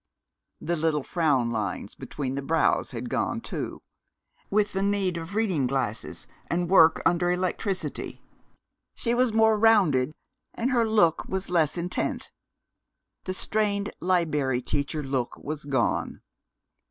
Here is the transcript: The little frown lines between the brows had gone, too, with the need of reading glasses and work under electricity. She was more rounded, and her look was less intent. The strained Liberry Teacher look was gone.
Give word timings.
The 0.59 0.75
little 0.75 1.03
frown 1.03 1.51
lines 1.51 1.93
between 1.93 2.33
the 2.33 2.41
brows 2.41 2.89
had 2.89 3.07
gone, 3.07 3.39
too, 3.39 3.83
with 4.49 4.73
the 4.73 4.81
need 4.81 5.15
of 5.15 5.35
reading 5.35 5.67
glasses 5.67 6.25
and 6.47 6.71
work 6.71 7.03
under 7.05 7.29
electricity. 7.29 8.19
She 8.95 9.13
was 9.13 9.31
more 9.31 9.59
rounded, 9.59 10.15
and 10.55 10.71
her 10.71 10.87
look 10.89 11.25
was 11.27 11.51
less 11.51 11.77
intent. 11.77 12.31
The 13.25 13.35
strained 13.35 13.91
Liberry 13.99 14.63
Teacher 14.65 15.03
look 15.03 15.37
was 15.37 15.65
gone. 15.65 16.21